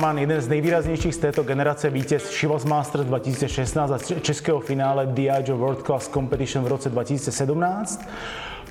[0.00, 5.56] barman, jeden z nejvýraznějších z této generace, vítěz Shivas Masters 2016 a českého finále Diageo
[5.56, 8.08] World Class Competition v roce 2017.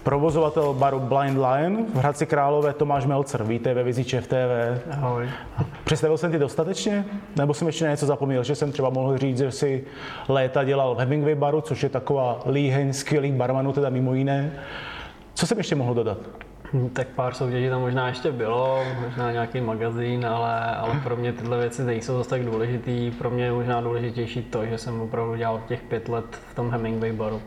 [0.03, 3.43] Provozovatel baru Blind Lion v Hradci Králové Tomáš Melcer.
[3.43, 4.81] Víte ve vizi v TV.
[4.91, 5.29] Ahoj.
[5.83, 7.05] Představil jsem ti dostatečně?
[7.35, 9.83] Nebo jsem ještě něco zapomněl, že jsem třeba mohl říct, že si
[10.27, 14.51] léta dělal v Hemingway baru, což je taková líheň skvělých barmanů, teda mimo jiné.
[15.33, 16.17] Co jsem ještě mohl dodat?
[16.93, 21.57] Tak pár soutěží tam možná ještě bylo, možná nějaký magazín, ale, ale pro mě tyhle
[21.57, 23.11] věci nejsou zase tak důležitý.
[23.11, 26.71] Pro mě je možná důležitější to, že jsem opravdu dělal těch pět let v tom
[26.71, 27.41] Hemingway baru,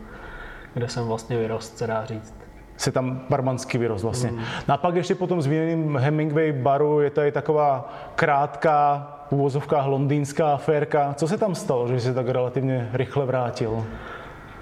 [0.73, 2.43] kde jsem vlastně vyrost, se dá říct
[2.77, 4.31] se tam barmanský vyrost vlastně.
[4.31, 4.39] Mm.
[4.67, 9.85] No a pak ještě po tom zmíněném Hemingway baru je tady taková krátká, v uvozovkách
[9.85, 11.13] londýnská aférka.
[11.17, 13.85] Co se tam stalo, že jsi tak relativně rychle vrátil?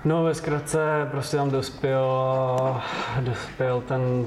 [0.05, 2.08] No ve zkratce prostě tam dospěl,
[3.19, 4.25] dospěl ten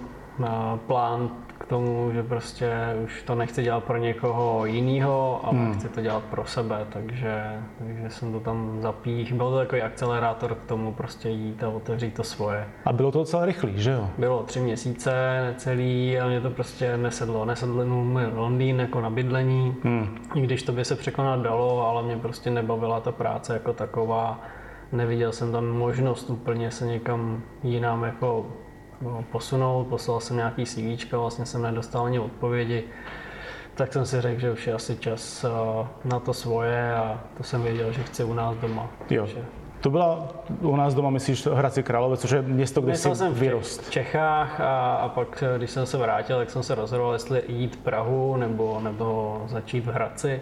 [0.86, 2.72] plán k tomu, že prostě
[3.04, 5.74] už to nechci dělat pro někoho jiného, ale hmm.
[5.74, 9.32] chci to dělat pro sebe, takže, takže jsem to tam zapích.
[9.32, 12.66] Byl to takový akcelerátor k tomu prostě jít a otevřít to svoje.
[12.84, 14.10] A bylo to docela rychlý, že jo?
[14.18, 17.44] Bylo tři měsíce, necelý a mě to prostě nesedlo.
[17.44, 20.18] Nesedl mi Londýn jako na bydlení, hmm.
[20.34, 24.40] i když to by se překonat dalo, ale mě prostě nebavila ta práce jako taková.
[24.92, 28.46] Neviděl jsem tam možnost úplně se někam jinam jako
[29.02, 32.84] No, posunout, poslal jsem nějaký CV, vlastně jsem nedostal ani odpovědi,
[33.74, 37.42] tak jsem si řekl, že už je asi čas eh, na to svoje a to
[37.42, 38.88] jsem věděl, že chci u nás doma.
[39.10, 39.22] Jo.
[39.22, 39.44] Takže...
[39.80, 40.28] To byla
[40.60, 43.82] u nás doma, myslíš, Hradci Králové, což je město, kde jsi jsem vyrost.
[43.82, 47.42] v Čechách a, a pak, eh, když jsem se vrátil, tak jsem se rozhodoval, jestli
[47.48, 50.40] jít Prahu nebo, nebo začít v Hradci.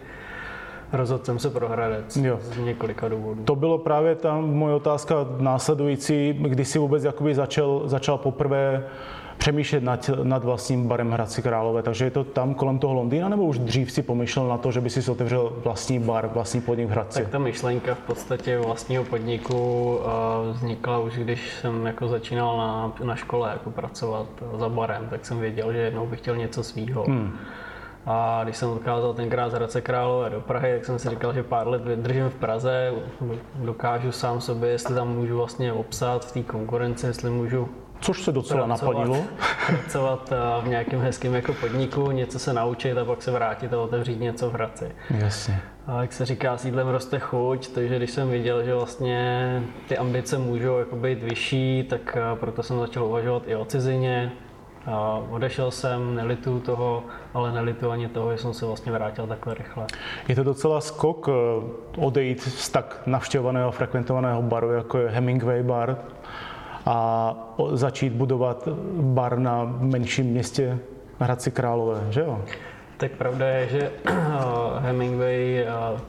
[0.92, 2.38] Rozhodl jsem se pro Hradec jo.
[2.42, 3.44] z několika důvodů.
[3.44, 8.84] To bylo právě tam moje otázka následující, kdy jsi vůbec jakoby začal, začal poprvé
[9.42, 11.82] přemýšlet nad, nad vlastním barem Hradci Králové.
[11.82, 14.80] Takže je to tam kolem toho Londýna, nebo už dřív si pomyšlel na to, že
[14.80, 17.22] by si otevřel vlastní bar, vlastní podnik v Hradci?
[17.22, 19.54] Tak ta myšlenka v podstatě vlastního podniku
[19.96, 24.26] uh, vznikla už, když jsem jako začínal na, na škole jako pracovat
[24.58, 27.04] za barem, tak jsem věděl, že jednou bych chtěl něco svýho.
[27.04, 27.32] Hmm.
[28.06, 31.42] A když jsem odkázal tenkrát z Hradce Králové do Prahy, tak jsem si říkal, že
[31.42, 32.92] pár let vydržím v Praze,
[33.54, 37.68] dokážu sám sobě, jestli tam můžu vlastně obsat v té konkurenci, jestli můžu
[38.00, 39.24] Což se docela pracovat, naplnilo.
[39.66, 43.80] Pracovat eh, v nějakém hezkém jako podniku, něco se naučit a pak se vrátit a
[43.80, 44.90] otevřít něco v Hradci.
[45.10, 45.60] Jasně.
[45.86, 50.38] A jak se říká, sídlem roste chuť, takže když jsem viděl, že vlastně ty ambice
[50.38, 54.32] můžou jako být vyšší, tak eh, proto jsem začal uvažovat i o cizině,
[54.86, 57.02] a odešel jsem, nelitu toho,
[57.34, 59.86] ale nelitu ani toho, že jsem se vlastně vrátil takhle rychle.
[60.28, 61.32] Je to docela skok eh,
[61.96, 65.96] odejít z tak navštěvovaného, frekventovaného baru, jako je Hemingway bar,
[66.86, 67.34] a
[67.72, 68.68] začít budovat
[69.00, 70.78] bar na menším městě
[71.18, 72.44] Hradci Králové, že jo?
[72.96, 73.90] Tak pravda je, že
[74.78, 75.66] Hemingway eh,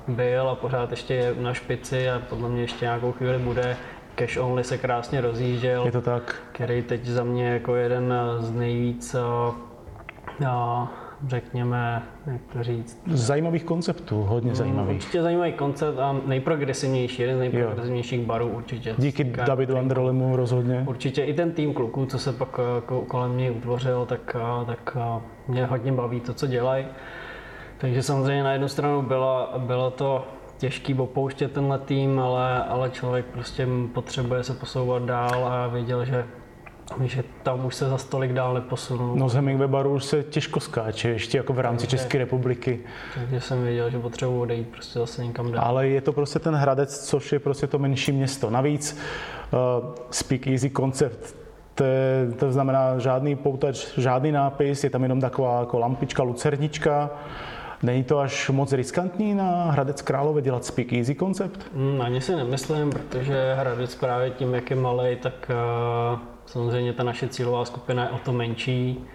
[0.07, 3.77] byl a pořád ještě je na špici a podle mě ještě nějakou chvíli bude.
[4.15, 5.85] Cash Only se krásně rozjížděl.
[5.85, 6.35] Je to tak.
[6.51, 9.15] Který teď za mě jako jeden z nejvíc
[10.47, 10.91] a,
[11.27, 13.01] řekněme, jak to říct.
[13.07, 14.95] Zajímavých konceptů, hodně mm, zajímavých.
[14.95, 18.95] Určitě zajímavý koncept a nejprogresivnější, jeden z nejprogresivnějších barů určitě.
[18.97, 20.83] Díky Davidu Androlemu rozhodně.
[20.87, 22.59] Určitě i ten tým kluků, co se pak
[23.07, 24.35] kolem mě utvořil, tak,
[24.67, 24.97] tak
[25.47, 26.85] mě hodně baví to, co dělají.
[27.77, 30.25] Takže samozřejmě na jednu stranu byla, bylo to
[30.63, 36.25] těžký opouštět tenhle tým, ale, ale člověk prostě potřebuje se posouvat dál a věděl, že
[37.03, 39.15] že tam už se za stolik dál neposunul.
[39.15, 42.79] No z Hemingway baru už se těžko skáče, ještě jako v rámci takže, České republiky.
[43.15, 45.63] Takže jsem věděl, že potřebuji odejít prostě zase někam dál.
[45.65, 48.49] Ale je to prostě ten Hradec, což je prostě to menší město.
[48.49, 48.97] Navíc
[49.51, 49.59] uh,
[50.11, 51.35] Speak Easy koncept
[51.75, 51.85] to,
[52.39, 57.09] to znamená žádný poutač, žádný nápis, je tam jenom taková jako lampička, lucernička,
[57.83, 61.65] Není to až moc riskantní na Hradec Králové dělat speak easy koncept?
[61.73, 65.51] Mm, ani si nemyslím, protože Hradec právě tím, jak je malý, tak
[66.13, 69.05] uh, samozřejmě ta naše cílová skupina je o to menší,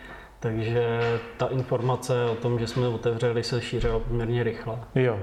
[0.40, 1.00] takže
[1.36, 4.78] ta informace o tom, že jsme otevřeli, se šířila poměrně rychle.
[4.94, 5.18] Jo.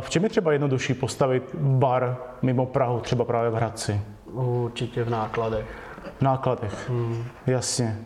[0.00, 4.00] V čem je třeba jednodušší postavit bar mimo Prahu, třeba právě v Hradci?
[4.32, 5.66] Určitě v nákladech.
[6.18, 7.24] V nákladech, hmm.
[7.46, 7.98] jasně.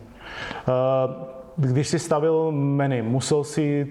[1.55, 3.87] Když jsi stavil menu, musel si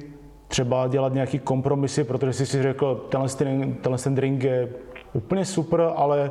[0.49, 3.29] třeba dělat nějaký kompromisy, protože jsi si řekl, tenhle,
[3.83, 4.69] tenhle ten drink je
[5.13, 6.31] úplně super, ale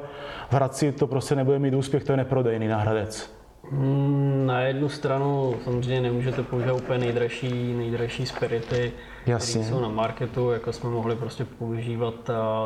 [0.49, 3.35] v Hradci to prostě nebude mít úspěch, to je neprodejný na Hradec.
[3.71, 8.91] Hmm, na jednu stranu samozřejmě nemůžete používat úplně nejdražší, nejdražší spirity,
[9.21, 12.15] které jsou na marketu, jako jsme mohli prostě používat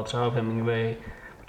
[0.04, 0.96] třeba v Hemingway,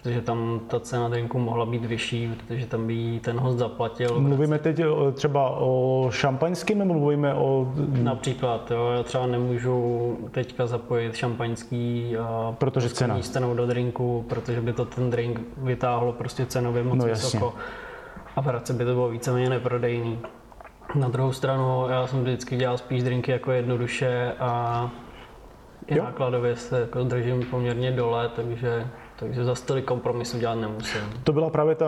[0.02, 4.20] protože tam ta cena drinku mohla být vyšší, protože tam by ten host zaplatil.
[4.20, 4.81] Mluvíme teď
[5.12, 7.73] třeba o šampaňském nebo mluvíme o...
[8.02, 13.20] Například, jo, já třeba nemůžu teďka zapojit šampaňský a protože cena.
[13.20, 17.55] cenou do drinku, protože by to ten drink vytáhlo prostě cenově moc no, vysoko.
[18.37, 20.19] A v by to bylo víceméně neprodejný.
[20.94, 24.91] Na druhou stranu, já jsem vždycky dělal spíš drinky jako jednoduše a
[25.87, 26.05] i jo.
[26.05, 28.87] nákladově se jako držím poměrně dole, takže
[29.21, 31.01] takže za tolik kompromisu dělat nemusím.
[31.25, 31.87] To byla právě, ta,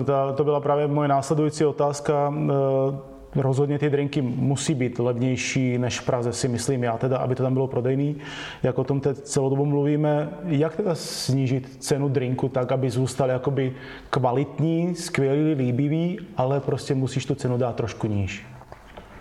[0.00, 2.34] eh, ta, to byla právě moje následující otázka.
[2.34, 7.34] Eh, rozhodně ty drinky musí být levnější než v Praze, si myslím já, teda, aby
[7.34, 8.16] to tam bylo prodejný.
[8.62, 13.30] Jak o tom teď celou dobu mluvíme, jak teda snížit cenu drinku tak, aby zůstal
[13.30, 13.72] jakoby
[14.10, 18.46] kvalitní, skvělý, líbivý, ale prostě musíš tu cenu dát trošku níž.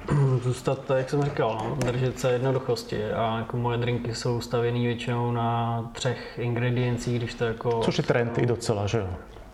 [0.43, 5.31] Zůstat, jak jsem říkal, no, držet se jednoduchosti a jako moje drinky jsou stavěný většinou
[5.31, 7.79] na třech ingrediencích, když to jako...
[7.83, 9.07] Což je trend no, i docela, že jo?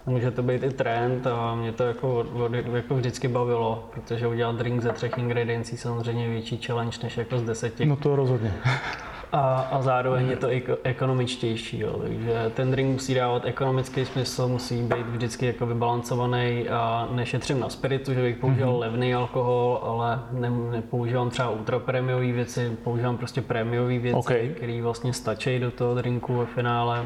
[0.06, 2.26] Může to být i trend a mě to jako,
[2.74, 7.44] jako vždycky bavilo, protože udělat drink ze třech ingrediencí samozřejmě větší challenge než jako z
[7.44, 7.86] deseti.
[7.86, 8.54] No to rozhodně.
[9.36, 12.00] A, a zároveň je to i ekonomičtější, jo.
[12.02, 17.70] takže ten drink musí dávat ekonomický smysl, musí být vždycky jako vybalancovaný a nešetřím na
[17.70, 18.80] spiritu, že bych použil mm-hmm.
[18.80, 24.50] levný alkohol, ale ne, nepoužívám třeba ultra prémiové věci, používám prostě prémiové věci, okay.
[24.50, 27.06] které vlastně stačí do toho drinku ve finále.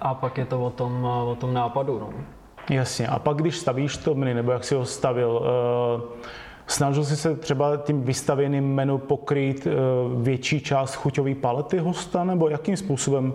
[0.00, 1.98] A pak je to o tom, o tom nápadu.
[1.98, 2.10] No.
[2.70, 3.06] Jasně.
[3.06, 6.10] A pak, když stavíš to menu, nebo jak si ho stavil, uh
[6.66, 9.70] Snažil jsi se třeba tím vystavěným menu pokrýt eh,
[10.22, 13.32] větší část chuťové palety hosta, nebo jakým způsobem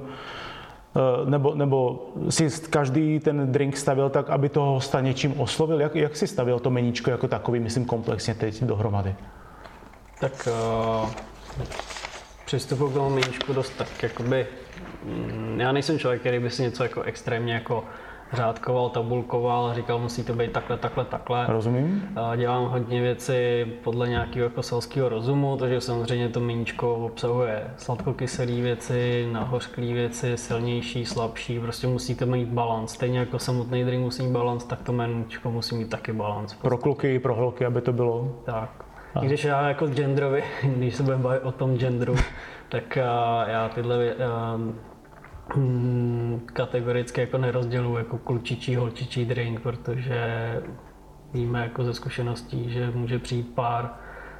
[0.96, 5.82] eh, nebo, nebo si každý ten drink stavil tak, aby toho hosta něčím oslovil?
[5.82, 9.16] Jak, jak si stavil to meníčko jako takový, myslím komplexně teď dohromady?
[10.20, 10.48] Tak
[11.04, 11.10] uh,
[12.46, 14.48] přistupuji k tomu meníčku dost tak, jakoby,
[15.04, 17.84] mm, já nejsem člověk, který by si něco jako extrémně jako
[18.34, 21.46] řádkoval, tabulkoval, říkal, musí to být takhle, takhle, takhle.
[21.48, 22.16] Rozumím.
[22.36, 29.30] Dělám hodně věci podle nějakého jako selského rozumu, takže samozřejmě to meníčko obsahuje sladkokyselé věci,
[29.32, 32.94] nahořklé věci, silnější, slabší, prostě musíte mít balans.
[32.94, 36.54] Stejně jako samotný drink musí mít balans, tak to meníčko musí mít taky balans.
[36.54, 38.36] Pro kluky, pro holky, aby to bylo.
[38.44, 38.70] Tak.
[39.16, 39.20] A.
[39.20, 42.16] Když já jako genderovi, když se budeme bavit o tom genderu,
[42.70, 42.96] tak
[43.48, 44.16] já tyhle
[45.56, 50.54] Hmm, kategoricky jako nerozděluji jako klučičí, holčičí drink, protože
[51.34, 53.90] víme jako ze zkušeností, že může přijít pár,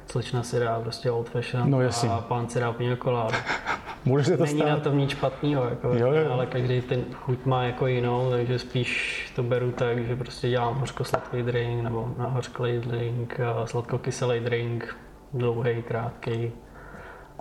[0.06, 1.78] slečna si dá prostě old fashion no,
[2.10, 3.38] a pán si dá pina colada.
[4.04, 4.68] Může se to Není stát.
[4.68, 6.32] na tom nic špatného, jako, jo, jo.
[6.32, 10.80] ale každý ten chuť má jako jinou, takže spíš to beru tak, že prostě dělám
[10.80, 14.96] hořko-sladký drink nebo na hořklý drink, sladko-kyselý drink,
[15.32, 16.52] dlouhý, krátký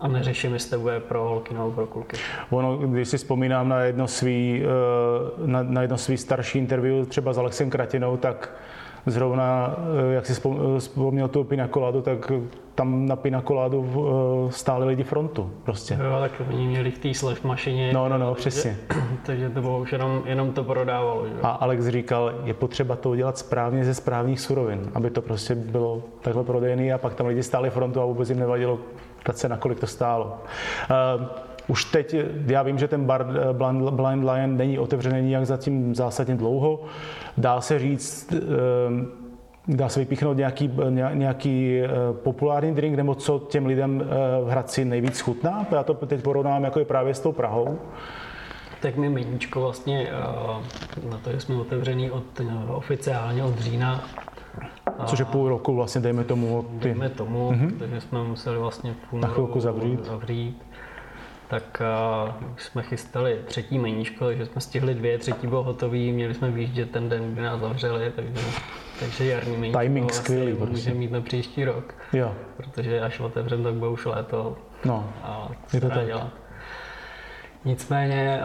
[0.01, 2.17] a neřeším, jestli to bude pro holky nebo pro kluky.
[2.49, 7.33] Ono, když si vzpomínám na jedno svý, eh, na, na jedno svý starší interview třeba
[7.33, 8.51] s Alexem Kratinou, tak
[9.05, 9.75] zrovna,
[10.09, 10.41] eh, jak si
[10.77, 12.31] vzpomněl tu pinakoládu, tak
[12.75, 15.93] tam na pinakoládu eh, stáli lidi frontu prostě.
[15.93, 17.93] Jo, tak oni měli v té slev mašině.
[17.93, 18.77] No, no, no, přesně.
[19.25, 21.27] takže to bylo už jenom, jenom to prodávalo.
[21.27, 21.33] Že?
[21.43, 26.01] A Alex říkal, je potřeba to udělat správně ze správných surovin, aby to prostě bylo
[26.21, 28.79] takhle prodejný a pak tam lidi stáli frontu a vůbec jim nevadilo
[29.23, 30.37] ta cena, kolik to stálo.
[31.17, 31.25] Uh,
[31.67, 32.15] už teď,
[32.47, 36.83] já vím, že ten bar eh, Blind, Blind Lion není otevřený nijak zatím zásadně dlouho.
[37.37, 40.71] Dá se říct, uh, dá se vypíchnout nějaký,
[41.13, 41.81] nějaký
[42.23, 44.03] populární drink, nebo co těm lidem
[44.43, 45.65] v Hradci nejvíc chutná?
[45.71, 47.79] Já to teď porovnám jako je právě s tou Prahou.
[48.81, 50.07] Tak my meníčko vlastně,
[51.09, 52.23] na to jsme otevřený od,
[52.67, 54.03] oficiálně od října
[55.05, 56.63] Což je půl roku vlastně, dejme tomu.
[56.79, 56.83] Ty...
[56.83, 57.79] Dejme tomu, mm-hmm.
[57.79, 60.05] takže jsme museli vlastně půl Na chvilku zavřít.
[60.05, 60.65] zavřít.
[61.47, 61.81] Tak
[62.21, 66.91] uh, jsme chystali třetí meníčko, takže jsme stihli dvě, třetí bylo hotový, měli jsme výjíždět
[66.91, 68.41] ten den, kdy nás zavřeli, takže,
[68.99, 70.71] takže jarní meníčko Timing skvělý, prostě.
[70.75, 71.93] můžeme mít na příští rok.
[72.13, 72.35] Jo.
[72.57, 74.57] Protože až otevřem, tak bude už léto.
[74.85, 76.05] No, a je to tak.
[76.05, 76.48] Dělat.
[77.65, 78.39] Nicméně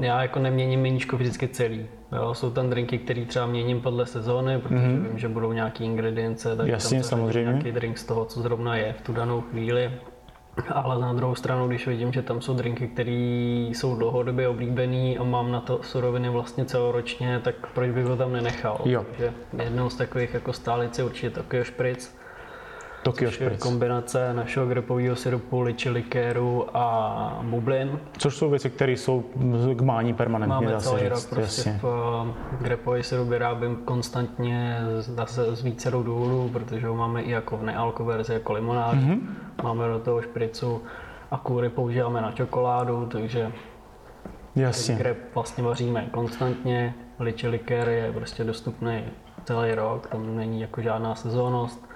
[0.00, 1.86] já jako neměním meníčko vždycky celý.
[2.16, 5.08] Jo, jsou tam drinky, které třeba měním podle sezóny, protože mm-hmm.
[5.08, 7.50] vím, že budou nějaké ingredience, tak Jasně, tam samozřejmě.
[7.52, 9.90] nějaký drink z toho, co zrovna je v tu danou chvíli.
[10.68, 13.10] Ale na druhou stranu, když vidím, že tam jsou drinky, které
[13.70, 18.32] jsou dlouhodobě oblíbený a mám na to suroviny vlastně celoročně, tak proč bych ho tam
[18.32, 18.80] nenechal?
[18.84, 19.04] Jo.
[19.08, 19.32] Takže
[19.62, 22.14] jednou z takových jako stálic je určitě Tokyo Spritz,
[23.02, 27.98] Tokyo což je kombinace našeho grapového syrupu, liči likéru a bublin.
[28.18, 29.24] Což jsou věci, které jsou
[29.74, 35.62] k mání permanentně, Máme celý rok prostě v eh, grapový syrup vyrábím konstantně zase z
[35.62, 38.94] více důvodů, protože ho máme i jako v nealko verzi, jako limonád.
[38.94, 39.20] Mm-hmm.
[39.62, 40.82] Máme do toho špricu
[41.30, 43.52] a kůry používáme na čokoládu, takže
[44.56, 44.94] Jasně.
[44.94, 49.04] Kde vlastně vaříme konstantně, liči likér je prostě dostupný
[49.44, 51.91] celý rok, tam není jako žádná sezónnost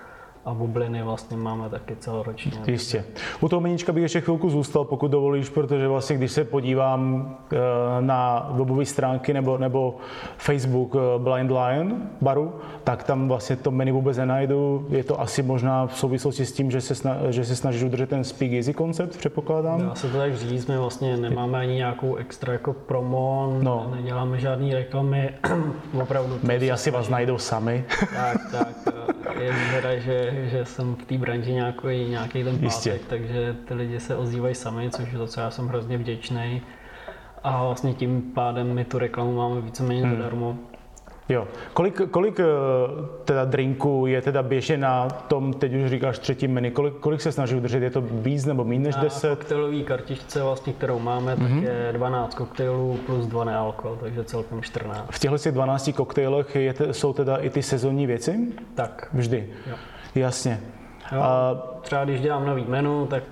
[0.47, 2.53] a bubliny vlastně máme taky celoročně.
[2.67, 3.05] Jistě.
[3.41, 7.57] U toho meníčka bych ještě chvilku zůstal, pokud dovolíš, protože vlastně, když se podívám eh,
[8.00, 9.97] na webové stránky nebo, nebo
[10.37, 14.87] Facebook eh, Blind Lion baru, tak tam vlastně to menu vůbec nenajdu.
[14.88, 18.09] Je to asi možná v souvislosti s tím, že se, sna, že se snažíš udržet
[18.09, 19.81] ten speak easy koncept, předpokládám.
[19.81, 23.93] Dá se to tak říct, my vlastně nemáme ani nějakou extra jako promo, no.
[23.97, 25.31] neděláme žádné reklamy,
[26.03, 26.38] opravdu.
[26.43, 27.85] Média si vás najdou sami.
[28.15, 28.97] Tak, tak.
[29.41, 33.00] Je teda, že že jsem v té branži nějaký, nějaký ten pátek, Jistě.
[33.09, 36.62] takže ty lidi se ozývají sami, což je to, co já jsem hrozně vděčný.
[37.43, 40.16] A vlastně tím pádem my tu reklamu máme víceméně hmm.
[40.16, 40.59] zadarmo.
[41.28, 41.49] Jo.
[41.75, 42.45] Kolik, kolik eh,
[43.25, 47.33] teda drinků je teda běžně na tom, teď už říkáš třetím menu, kolik, kolik se
[47.33, 47.83] snaží udržet?
[47.83, 49.28] Je to víc nebo méně než 10?
[49.28, 51.62] Na koktejlové kartičce, vlastně, kterou máme, mm-hmm.
[51.64, 55.07] tak je 12 koktejlů plus 2 nealko, takže celkem 14.
[55.11, 58.38] V těchto 12 koktejlech je, jsou teda i ty sezónní věci?
[58.75, 59.09] Tak.
[59.12, 59.49] Vždy?
[59.66, 59.76] Jo.
[60.16, 60.61] Jasně.
[61.12, 61.54] Jo, a...
[61.80, 63.23] Třeba když dělám nový menu, tak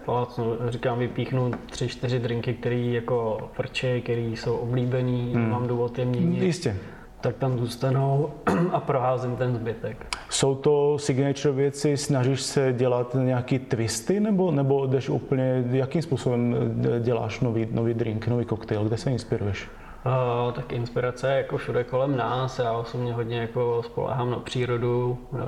[0.68, 5.50] říkám, vypíchnu tři, čtyři drinky, které jako frče, které jsou oblíbený, hmm.
[5.50, 6.42] mám důvod je měnit.
[6.42, 6.76] Jistě.
[7.20, 8.30] Tak tam zůstanou
[8.72, 10.06] a proházím ten zbytek.
[10.30, 16.56] Jsou to signature věci, snažíš se dělat nějaký twisty, nebo, nebo jdeš úplně, jakým způsobem
[17.00, 19.68] děláš nový, nový drink, nový koktejl, kde se inspiruješ?
[20.06, 22.58] Uh, tak inspirace je jako všude kolem nás.
[22.58, 25.18] Já osobně hodně jako spolehám na přírodu.
[25.30, 25.40] Uh,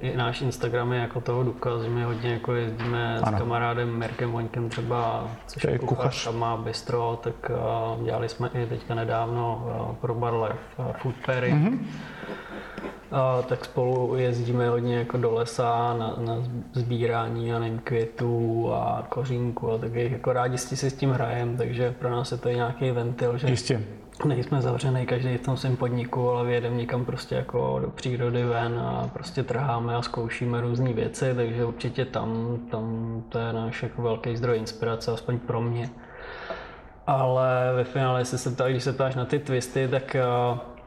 [0.00, 3.36] I náš Instagram je jako toho důkaz, že my hodně jako jezdíme ano.
[3.36, 6.36] s kamarádem Mirkem Voňkem třeba, což je kuchař, kuchař.
[6.36, 9.66] má bistro, tak uh, dělali jsme i teďka nedávno
[10.00, 10.58] pro Barlev
[11.02, 11.72] Food Pairing.
[11.72, 11.78] Mm-hmm
[13.12, 16.36] a, tak spolu jezdíme hodně jako do lesa na, na
[16.72, 21.94] sbírání já nevím, květů a kořínku a takových jako rádi si s tím hrajem, takže
[21.98, 23.82] pro nás je to nějaký ventil, že Jistě.
[24.24, 28.78] nejsme zavřený každý v tom svém podniku, ale vyjedeme někam prostě jako do přírody ven
[28.78, 34.02] a prostě trháme a zkoušíme různé věci, takže určitě tam, tam to je náš jako
[34.02, 35.90] velký zdroj inspirace, aspoň pro mě.
[37.06, 40.16] Ale ve finále, jestli se ptá, když se ptáš na ty twisty, tak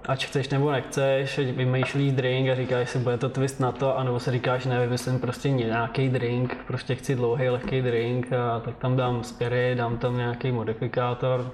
[0.05, 4.19] ať chceš nebo nechceš, vymýšlíš drink a říkáš si, bude to twist na to, anebo
[4.19, 8.95] se říkáš, ne, vymyslím prostě nějaký drink, prostě chci dlouhý, lehký drink, a tak tam
[8.95, 11.51] dám spirit, dám tam nějaký modifikátor,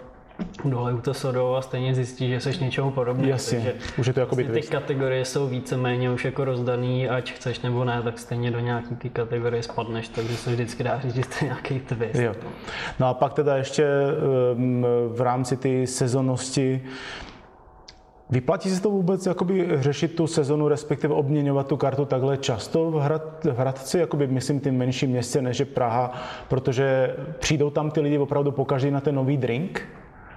[0.65, 3.29] doleju to sodou a stejně zjistíš, že jsi něčeho podobného.
[3.29, 7.61] Jasně, Takže už je to jako ty kategorie jsou víceméně už jako rozdaný, ať chceš
[7.61, 11.21] nebo ne, tak stejně do nějaký ty kategorie spadneš, takže se vždycky dá říct, že
[11.41, 12.15] je nějaký twist.
[12.15, 12.35] Jo.
[12.99, 13.85] No a pak teda ještě
[14.53, 16.81] ehm, v rámci té sezonnosti
[18.31, 22.95] Vyplatí se to vůbec jakoby řešit tu sezonu, respektive obměňovat tu kartu takhle často v,
[22.95, 26.13] Hrad, v Hradci, jakoby myslím tím menším městě než je Praha,
[26.47, 29.81] protože přijdou tam ty lidi opravdu pokaždé na ten nový drink?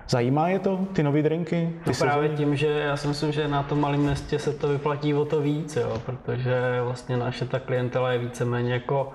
[0.09, 1.73] Zajímá je to, ty nové drinky?
[1.85, 4.69] Ty no právě tím, že já si myslím, že na tom malém městě se to
[4.69, 9.13] vyplatí o to víc, jo, protože vlastně naše ta klientela je víceméně jako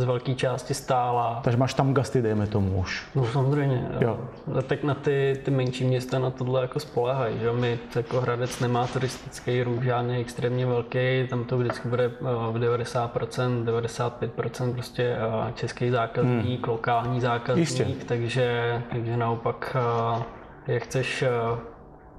[0.00, 1.40] z velké části stála.
[1.44, 3.06] Takže máš tam gasty, dejme tomu už.
[3.14, 3.88] No samozřejmě.
[4.00, 4.18] Jo.
[4.54, 4.62] jo.
[4.62, 8.86] Tak na ty, ty menší města na tohle jako spolehají, že my jako Hradec nemá
[8.86, 12.10] turistický ruch žádný extrémně velký, tam to vždycky bude eh,
[12.52, 16.70] v 90%, 95% prostě eh, český zákazník, hmm.
[16.70, 17.86] lokální zákazník, Jistě.
[18.06, 19.76] takže, takže naopak
[20.16, 20.22] eh,
[20.66, 21.24] jak chceš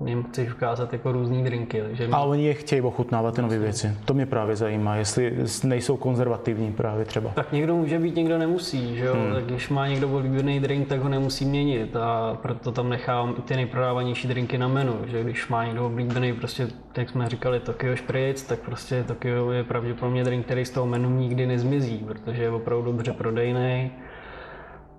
[0.05, 1.81] jim chceš ukázat jako různý drinky.
[1.81, 2.15] Takže mě...
[2.15, 3.97] A oni je chtějí ochutnávat ty nové věci.
[4.05, 7.29] To mě právě zajímá, jestli nejsou konzervativní právě třeba.
[7.29, 9.13] Tak někdo může být, někdo nemusí, že jo?
[9.13, 9.33] Hmm.
[9.33, 13.41] Tak když má někdo oblíbený drink, tak ho nemusí měnit a proto tam nechávám i
[13.41, 16.67] ty nejprodávanější drinky na menu, že když má někdo oblíbený, prostě,
[16.97, 21.09] jak jsme říkali, Tokyo Spritz, tak prostě Tokyo je pravděpodobně drink, který z toho menu
[21.09, 23.91] nikdy nezmizí, protože je opravdu dobře prodejný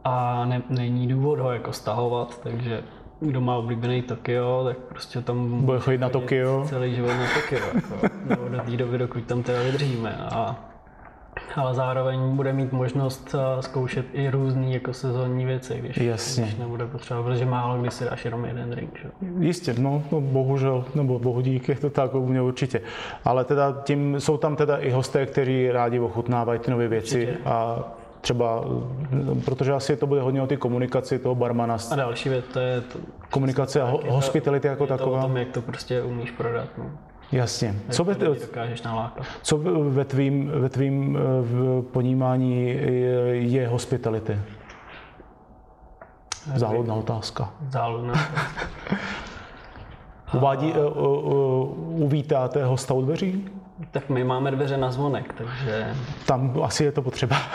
[0.05, 2.83] a ne, není důvod ho jako stahovat, takže
[3.26, 6.64] kdo má oblíbený Tokio, tak prostě tam bude chodit na Tokio.
[6.69, 10.17] Celý život na Tokio, jako, nebo do té doby, dokud tam teda vydržíme.
[10.17, 10.57] A,
[11.57, 16.45] ale zároveň bude mít možnost zkoušet i různé jako sezónní věci, když, Jasně.
[16.45, 18.99] když nebude potřeba, protože málo kdy si dáš jenom jeden drink.
[19.02, 19.09] Že?
[19.38, 22.81] Jistě, no, no bohužel, nebo bohu dík, je to tak u mě určitě.
[23.25, 27.45] Ale teda tím, jsou tam teda i hosté, kteří rádi ochutnávají ty nové věci určitě.
[27.45, 27.85] a
[28.23, 28.64] třeba,
[29.45, 31.76] protože asi to bude hodně o ty komunikaci toho barmana.
[31.91, 32.99] A další věc, to je to,
[33.31, 35.21] komunikace a hospitality jako taková.
[35.21, 36.69] To o tom, jak to prostě umíš prodat.
[36.79, 36.85] No.
[37.33, 37.75] Jasně.
[37.91, 38.17] Co ve.
[39.43, 44.38] Co ve tvým, ve tvým v ponímání je, je hospitality?
[46.55, 47.52] Záludná otázka.
[47.71, 48.61] Záludná otázka.
[50.35, 53.49] Uvádí, uh, uh, uvítáte hosta u dveří?
[53.91, 55.95] Tak my máme dveře na zvonek, takže...
[56.26, 57.37] Tam asi je to potřeba.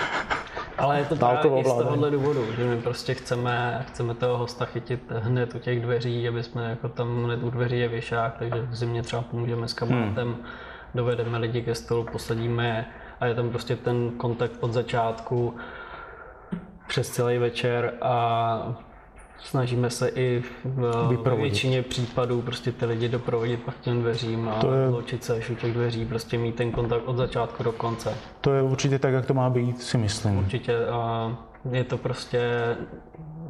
[0.78, 4.66] Ale je to právě i z tohohle důvodu, že my prostě chceme, chceme toho hosta
[4.66, 8.62] chytit hned u těch dveří, aby jsme jako tam hned u dveří je věšák, takže
[8.62, 10.44] v zimě třeba pomůžeme s kamarátem, hmm.
[10.96, 12.86] dovedeme lidi ke stolu, posadíme
[13.20, 15.56] a je tam prostě ten kontakt od začátku
[16.88, 18.87] přes celý večer a
[19.40, 24.74] snažíme se i v většině případů prostě ty lidi doprovodit pak těm dveřím a to
[24.74, 28.18] je, ločit se až u těch dveří, prostě mít ten kontakt od začátku do konce.
[28.42, 30.38] To je určitě tak, jak to má být, si myslím.
[30.38, 31.38] Určitě a
[31.72, 32.50] je to prostě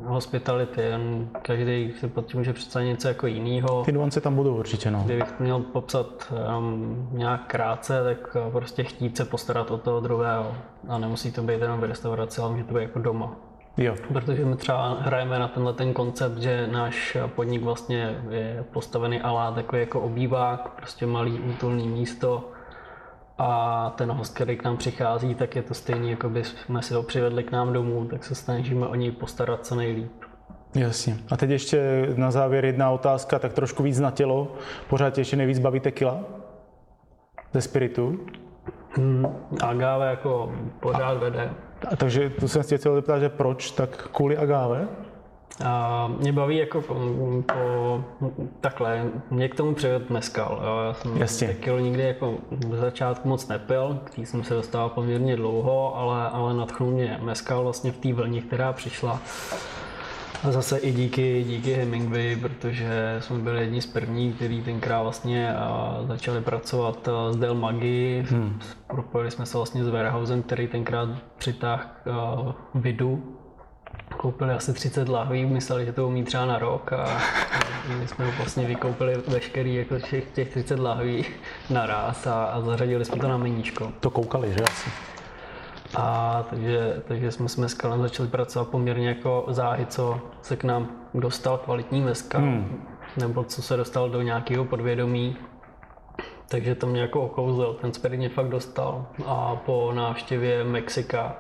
[0.03, 0.82] hospitality,
[1.41, 3.84] každý si pod tím může představit něco jako jiného.
[3.84, 5.03] Ty nuance tam budou určitě, no.
[5.06, 10.56] Kdybych měl popsat um, nějak krátce, tak prostě chtít se postarat o toho druhého.
[10.88, 13.36] A nemusí to být jenom v restauraci, ale může to být jako doma.
[13.77, 13.96] Jo.
[14.13, 19.51] Protože my třeba hrajeme na tenhle ten koncept, že náš podnik vlastně je postavený alá
[19.51, 22.51] takový jako obývák, prostě malý útulný místo
[23.38, 26.93] a ten host, který k nám přichází, tak je to stejný, jako by jsme si
[26.93, 30.12] ho přivedli k nám domů, tak se snažíme o něj postarat co nejlíp.
[30.75, 31.17] Jasně.
[31.31, 34.51] A teď ještě na závěr jedna otázka, tak trošku víc na tělo.
[34.89, 36.19] Pořád ještě nejvíc baví tequila?
[37.53, 38.19] Ze spiritu?
[38.89, 39.27] Hmm,
[39.63, 41.50] agave jako pořád vede.
[41.91, 44.88] A takže tu jsem se chtěl zeptat, že proč, tak kvůli agave?
[45.65, 46.96] A mě baví jako po,
[47.46, 48.03] po
[48.62, 50.62] takhle, mě k tomu přived meskal.
[50.65, 50.79] Jo.
[50.88, 51.48] Já jsem Jasně.
[51.48, 56.53] tekilu nikdy jako v začátku moc nepil, který jsem se dostal poměrně dlouho, ale, ale
[56.53, 59.22] nadchnul mě meskal vlastně v té vlně, která přišla.
[60.43, 65.53] A zase i díky, díky Hemingway, protože jsme byli jedni z prvních, kteří tenkrát vlastně
[66.07, 68.25] začali pracovat s Del Magi.
[68.29, 68.60] Hmm.
[68.88, 73.38] Propojili jsme se vlastně s Warehousem, který tenkrát přitáhl vidu.
[74.17, 77.22] Koupili asi 30 lahví, mysleli, že to umí třeba na rok a
[78.00, 81.25] my jsme ho vlastně vykoupili veškerý jako těch, těch 30 lahví
[81.69, 83.92] naraz a, a zařadili jsme to na meníčko.
[84.00, 84.90] To koukali, že asi?
[86.00, 90.88] A takže, takže jsme s meskalem začali pracovat poměrně jako záhy, co se k nám
[91.14, 92.88] dostal kvalitní meskal, hmm.
[93.18, 95.38] nebo co se dostal do nějakého podvědomí.
[96.48, 99.05] Takže to mě jako okouzl, ten spirit mě fakt dostal.
[99.25, 101.36] A po návštěvě Mexika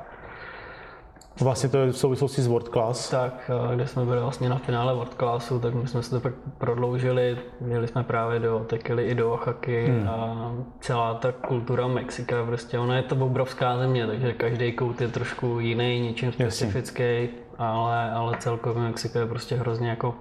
[1.41, 3.09] Vlastně to je v souvislosti s World Class.
[3.09, 6.19] Tak, eh, kde jsme byli vlastně na finále World Classu, tak my jsme se to
[6.19, 7.37] pak prodloužili.
[7.61, 10.09] Měli jsme právě do Tekily i do Oaxaky hmm.
[10.09, 15.07] a celá ta kultura Mexika, prostě ona je to obrovská země, takže každý kout je
[15.07, 20.15] trošku jiný, něčím specifický, ale, ale celkově Mexiko je prostě hrozně jako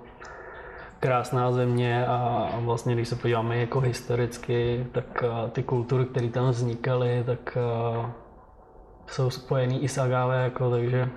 [1.01, 6.51] krásná země a vlastně když se podíváme jako historicky, tak eh, ty kultury, které tam
[6.51, 8.07] vznikaly, tak eh,
[9.09, 11.09] jsou spojený i s agave, jako, takže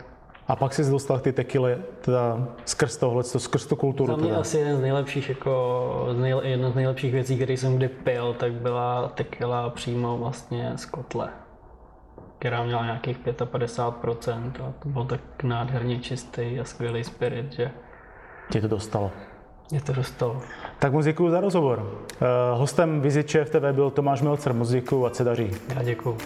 [0.50, 4.12] a pak jsi dostal ty tekily teda skrz tohle, skrz tu kulturu.
[4.12, 4.40] Za mě teda.
[4.40, 8.34] asi jeden z nejlepších, jako, z nejle, jedna z nejlepších věcí, které jsem kdy pil,
[8.34, 11.30] tak byla tekila přímo vlastně z kotle,
[12.40, 17.72] která měla nějakých 55% a to byl tak nádherně čistý a skvělý spirit, že...
[18.52, 19.12] Tě to dostalo.
[19.72, 20.42] Mě to dostalo.
[20.80, 21.80] Tak moc děkuji za rozhovor.
[21.80, 24.54] Uh, hostem Viziče v TV byl Tomáš Melcer.
[24.54, 25.52] Moc děkuji a se daří.
[25.76, 26.18] Já děkuji.